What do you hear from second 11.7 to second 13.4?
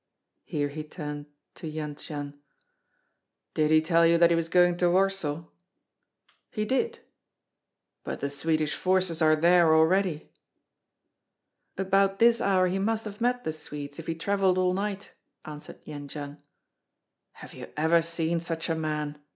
"About this hour he must have